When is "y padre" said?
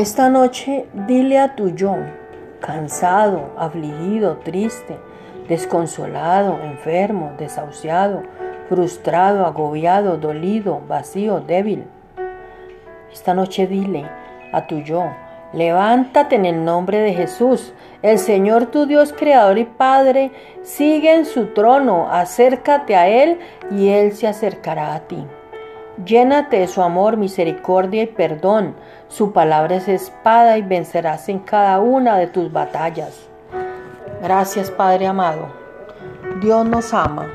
19.58-20.32